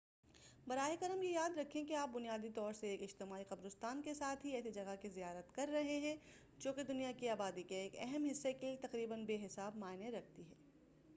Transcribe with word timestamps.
براہ 0.67 0.89
کرم 0.99 1.21
یہ 1.21 1.29
یاد 1.29 1.57
رکھیں 1.57 1.83
کہ 1.85 1.95
آپ 1.95 2.09
بنیادی 2.09 2.49
طور 2.49 2.73
سے 2.73 2.87
ایک 2.87 3.01
اجتماعی 3.03 3.43
قبرستان 3.49 4.01
کے 4.01 4.13
ساتھ 4.13 4.45
ہی 4.45 4.51
ایسی 4.51 4.71
جگہ 4.71 4.95
کی 5.01 5.09
زیارت 5.09 5.55
کر 5.55 5.69
رہے 5.71 5.99
ہیں 5.99 6.15
جو 6.59 6.73
کی 6.73 6.83
دنیا 6.83 7.11
کی 7.17 7.29
آبادی 7.29 7.63
کے 7.63 7.81
ایک 7.81 7.95
اہم 7.99 8.25
حصے 8.31 8.53
کے 8.53 8.67
لئے 8.67 8.75
تقریباً 8.81 9.25
بے 9.25 9.37
حساب 9.45 9.77
معنی 9.77 10.11
رکھتی 10.11 10.43
ہے 10.43 10.61